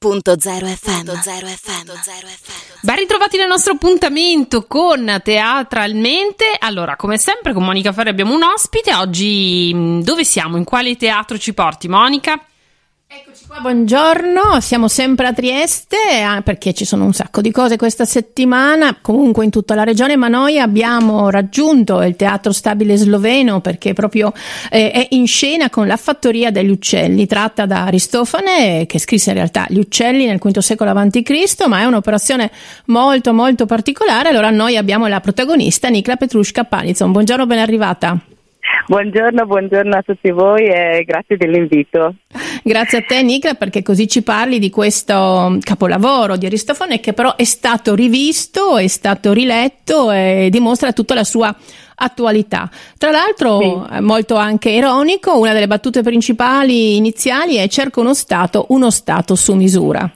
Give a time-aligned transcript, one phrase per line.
[0.00, 1.10] FM.
[2.82, 6.44] Ben ritrovati nel nostro appuntamento con Teatralmente.
[6.56, 8.94] Allora, come sempre con Monica Ferri abbiamo un ospite.
[8.94, 10.56] Oggi dove siamo?
[10.56, 12.40] In quale teatro ci porti, Monica?
[13.10, 17.78] Eccoci qua, buongiorno, siamo sempre a Trieste eh, perché ci sono un sacco di cose
[17.78, 23.62] questa settimana, comunque in tutta la regione, ma noi abbiamo raggiunto il Teatro Stabile Sloveno
[23.62, 24.34] perché proprio
[24.70, 29.36] eh, è in scena con la Fattoria degli Uccelli, tratta da Aristofane che scrisse in
[29.36, 32.50] realtà Gli Uccelli nel V secolo a.C., ma è un'operazione
[32.88, 37.10] molto molto particolare, allora noi abbiamo la protagonista Nicla Petrushka Palizon.
[37.12, 38.20] Buongiorno, ben arrivata.
[38.88, 42.14] Buongiorno, buongiorno a tutti voi e grazie dell'invito.
[42.62, 47.36] Grazie a te Nicla perché così ci parli di questo capolavoro di Aristofane che però
[47.36, 51.54] è stato rivisto, è stato riletto e dimostra tutta la sua
[51.96, 52.70] attualità.
[52.96, 54.00] Tra l'altro, sì.
[54.00, 59.54] molto anche ironico, una delle battute principali iniziali è cerca uno Stato, uno Stato su
[59.54, 60.10] misura.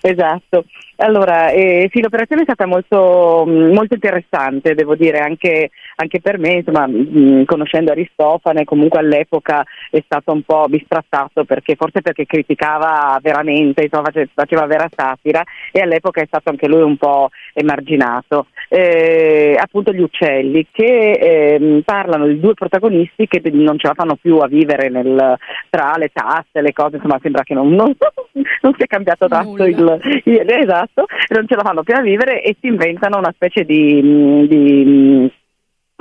[0.00, 0.64] Esatto.
[0.96, 6.54] Allora, eh, sì, l'operazione è stata molto, molto interessante, devo dire, anche, anche per me,
[6.54, 13.18] insomma, mh, conoscendo Aristofane, comunque all'epoca è stato un po' bistrattato, perché, forse perché criticava
[13.22, 18.46] veramente, insomma, faceva vera satira e all'epoca è stato anche lui un po' emarginato.
[18.68, 24.16] Eh, appunto gli uccelli che eh, parlano di due protagonisti che non ce la fanno
[24.16, 25.36] più a vivere nel,
[25.68, 27.94] tra le tasse, le cose, insomma sembra che non, non,
[28.62, 32.42] non sia cambiato tanto il, il, esatto, esatto, non ce la fanno più a vivere
[32.42, 35.30] e si inventano una specie di, di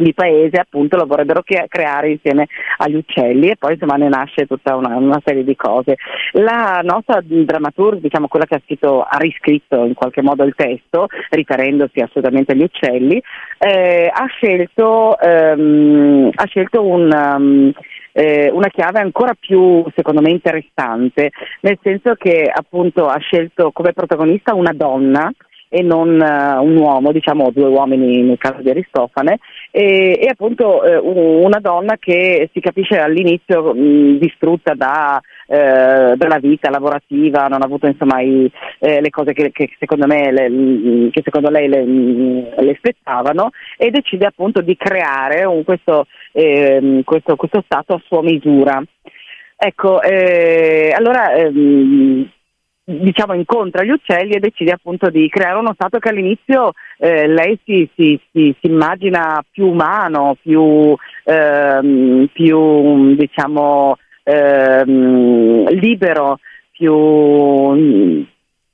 [0.00, 2.46] di paese appunto lo vorrebbero creare insieme
[2.78, 5.96] agli uccelli e poi insomma ne nasce tutta una, una serie di cose.
[6.32, 11.06] La nostra drammaturga, diciamo quella che ha scritto, ha riscritto in qualche modo il testo,
[11.30, 13.22] riferendosi assolutamente agli uccelli,
[13.58, 17.72] eh, ha scelto, ehm, ha scelto un, um,
[18.12, 21.30] eh, una chiave ancora più, secondo me, interessante,
[21.60, 25.30] nel senso che appunto ha scelto come protagonista una donna
[25.72, 29.38] e non uh, un uomo, diciamo due uomini nel caso di Aristofane,
[29.70, 36.38] e, e appunto uh, una donna che si capisce all'inizio mh, distrutta da, uh, dalla
[36.40, 38.50] vita lavorativa, non ha avuto insomma i,
[38.80, 43.90] eh, le cose che, che, secondo me le, che secondo lei le, le, spettavano e
[43.90, 48.82] decide appunto di creare un, questo, ehm, questo, questo, stato a sua misura.
[49.56, 52.28] Ecco, eh, allora ehm,
[52.84, 57.58] diciamo, incontra gli uccelli e decide appunto di creare uno stato che all'inizio eh, lei
[57.64, 66.38] si, si, si, si, immagina più umano, più, ehm, più diciamo, ehm, libero,
[66.70, 68.26] più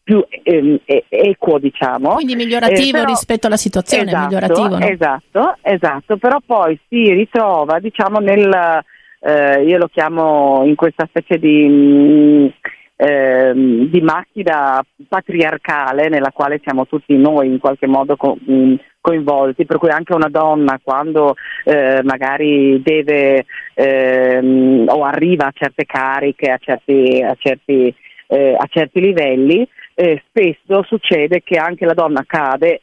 [0.06, 0.78] più ehm,
[1.08, 2.14] equo, diciamo.
[2.14, 4.78] Quindi migliorativo eh, però, rispetto alla situazione, esatto, migliorativo.
[4.78, 4.86] No?
[4.86, 8.84] Esatto, esatto, però poi si ritrova, diciamo, nel,
[9.18, 11.66] eh, io lo chiamo in questa specie di...
[11.66, 12.52] Mh,
[12.96, 19.66] ehm, di macchina patriarcale nella quale siamo tutti noi in qualche modo co- mh, coinvolti,
[19.66, 26.50] per cui anche una donna quando eh, magari deve ehm, o arriva a certe cariche,
[26.50, 27.94] a certi, a certi,
[28.26, 32.80] eh, a certi livelli, eh, spesso succede che anche la donna cade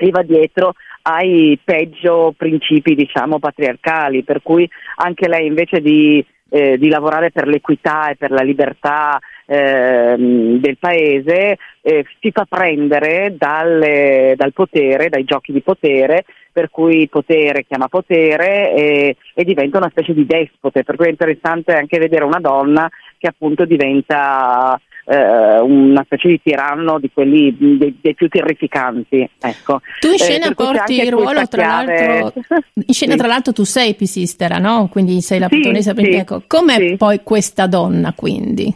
[0.00, 6.76] e va dietro ai peggio principi diciamo patriarcali, per cui anche lei invece di eh,
[6.78, 13.34] di lavorare per l'equità e per la libertà eh, del paese eh, si fa prendere
[13.38, 19.78] dalle, dal potere, dai giochi di potere, per cui potere chiama potere e, e, diventa
[19.78, 24.80] una specie di despote, per cui è interessante anche vedere una donna che appunto diventa
[25.10, 29.28] eh, una specie di tiranno di quelli dei, dei più terrificanti.
[29.40, 29.80] Ecco.
[29.98, 32.32] Tu in eh, scena eh, porti il ruolo, tra l'altro,
[32.74, 33.18] in scena sì.
[33.18, 34.88] tra l'altro tu sei Pisistera, no?
[34.88, 35.94] Quindi sei la protagonista.
[35.96, 36.96] Sì, sì, ecco, com'è sì.
[36.96, 38.72] poi questa donna quindi?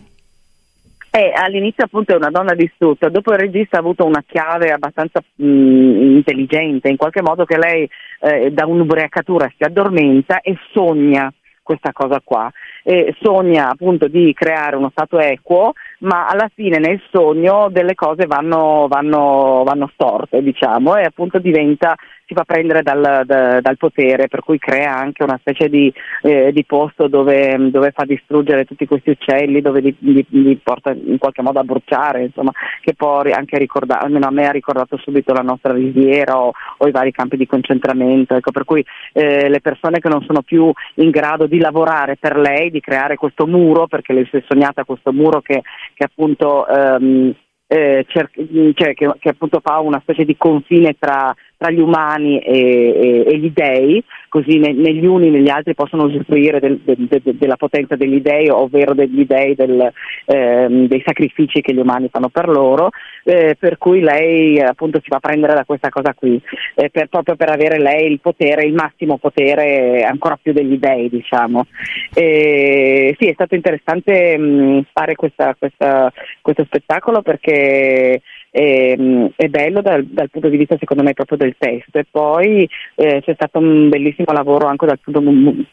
[1.11, 5.23] Eh, all'inizio appunto è una donna distrutta, dopo il regista ha avuto una chiave abbastanza
[5.37, 7.89] mh, intelligente, in qualche modo che lei
[8.21, 12.51] eh, da un'ubriacatura si addormenta e sogna questa cosa qua.
[12.87, 18.27] E sogna appunto di creare uno stato equo, ma alla fine nel sogno delle cose
[18.27, 21.97] vanno, vanno, vanno storte, diciamo, e appunto diventa
[22.27, 25.93] si fa prendere dal, da, dal, potere, per cui crea anche una specie di,
[26.23, 30.91] eh, di posto dove, dove, fa distruggere tutti questi uccelli, dove li, li, li, porta
[30.93, 34.97] in qualche modo a bruciare, insomma, che poi anche ricordare, almeno a me ha ricordato
[34.97, 39.49] subito la nostra risiera o, o i vari campi di concentramento, ecco, per cui eh,
[39.49, 43.47] le persone che non sono più in grado di lavorare per lei, di creare questo
[43.47, 45.63] muro, perché le si è sognata questo muro che,
[45.95, 47.33] che appunto ehm,
[47.67, 48.31] eh, cer-
[48.75, 51.35] cioè, che, che, appunto fa una specie di confine tra,
[51.65, 55.75] tra gli umani e, e, e gli dei, così ne, negli uni e negli altri
[55.75, 61.63] possono usufruire del, del, del, della potenza degli dei, ovvero degli dei ehm, dei sacrifici
[61.63, 62.91] che gli umani fanno per loro,
[63.25, 66.39] eh, per cui lei appunto si fa prendere da questa cosa qui,
[66.75, 71.09] eh, per, proprio per avere lei il potere, il massimo potere ancora più degli dei,
[71.09, 71.67] diciamo.
[72.13, 76.13] E, sì, è stato interessante mh, fare questa, questa,
[76.43, 78.21] questo spettacolo perché
[78.55, 78.97] è,
[79.35, 83.21] è bello dal, dal, punto di vista secondo me proprio del testo e poi eh,
[83.21, 85.21] c'è stato un bellissimo lavoro anche dal punto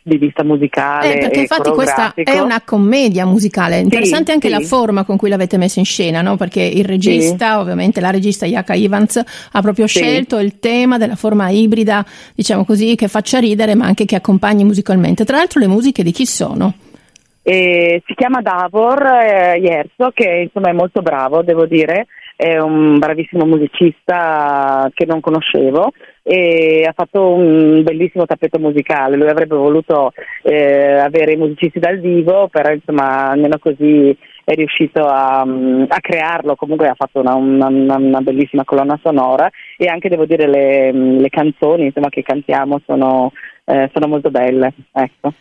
[0.01, 1.13] di vista musicale.
[1.13, 4.53] Eh, perché infatti questa è una commedia musicale, interessante sì, anche sì.
[4.53, 6.37] la forma con cui l'avete messa in scena, no?
[6.37, 7.59] perché il regista, sì.
[7.59, 12.95] ovviamente la regista Yaka Evans, ha proprio scelto il tema della forma ibrida, diciamo così,
[12.95, 15.23] che faccia ridere ma anche che accompagni musicalmente.
[15.23, 16.73] Tra l'altro le musiche di chi sono?
[17.43, 22.07] Eh, si chiama Davor eh, Yerso, che insomma è molto bravo, devo dire
[22.41, 25.91] è un bravissimo musicista che non conoscevo
[26.23, 29.15] e ha fatto un bellissimo tappeto musicale.
[29.15, 30.11] Lui avrebbe voluto
[30.41, 36.55] eh, avere i musicisti dal vivo, però insomma almeno così è riuscito a, a crearlo,
[36.55, 39.47] comunque ha fatto una, una, una, bellissima colonna sonora
[39.77, 43.33] e anche devo dire le, le canzoni insomma, che cantiamo sono,
[43.65, 44.73] eh, sono molto belle.
[44.91, 45.33] Ecco.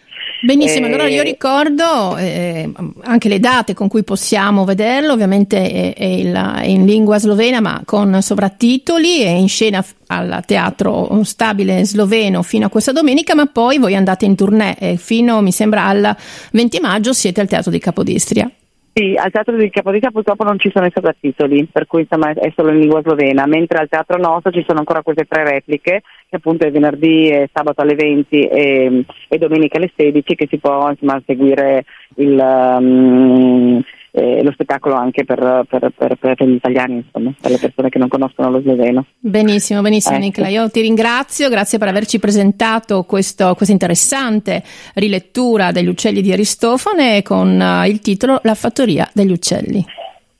[0.43, 2.70] Benissimo, allora io ricordo eh,
[3.02, 7.61] anche le date con cui possiamo vederlo, ovviamente è, è, il, è, in lingua slovena
[7.61, 13.46] ma con sovrattitoli, è in scena al teatro stabile sloveno fino a questa domenica, ma
[13.46, 16.16] poi voi andate in tournée e fino mi sembra al
[16.52, 18.50] 20 maggio siete al teatro di Capodistria.
[18.92, 22.52] Sì, al teatro di Capodistria purtroppo non ci sono i sottotitoli, per cui insomma è
[22.56, 26.37] solo in lingua slovena, mentre al teatro nostro ci sono ancora queste tre repliche, che
[26.37, 30.90] appunto è venerdì e sabato alle 20 e, e domenica alle 16, che si può
[30.90, 31.84] insomma seguire
[32.16, 33.81] il, um,
[34.12, 37.98] eh, lo spettacolo anche per, per, per, per, gli italiani, insomma, per le persone che
[37.98, 39.06] non conoscono lo sloveno.
[39.18, 40.24] Benissimo, benissimo ecco.
[40.24, 44.62] Nicola, io ti ringrazio, grazie per averci presentato questo, questa interessante
[44.94, 49.84] rilettura degli uccelli di Aristofane con uh, il titolo La fattoria degli uccelli.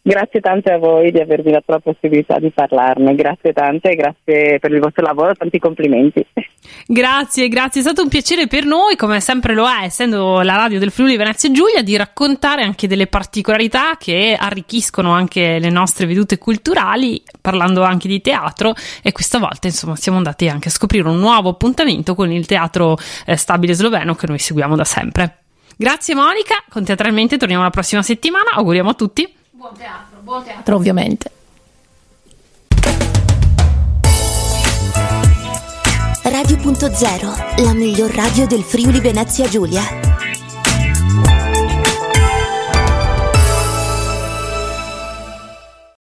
[0.03, 4.73] Grazie tante a voi di avermi dato la possibilità di parlarne, grazie tante, grazie per
[4.73, 6.27] il vostro lavoro, tanti complimenti.
[6.87, 10.79] Grazie, grazie, è stato un piacere per noi, come sempre lo è, essendo la radio
[10.79, 16.39] del Friuli Venezia Giulia, di raccontare anche delle particolarità che arricchiscono anche le nostre vedute
[16.39, 21.19] culturali, parlando anche di teatro e questa volta insomma siamo andati anche a scoprire un
[21.19, 25.37] nuovo appuntamento con il teatro eh, stabile sloveno che noi seguiamo da sempre.
[25.77, 29.39] Grazie Monica, con Teatralmente torniamo la prossima settimana, auguriamo a tutti.
[29.61, 31.31] Buon teatro, buon teatro ovviamente.
[36.23, 40.10] Radio.0, la miglior radio del Friuli Venezia Giulia.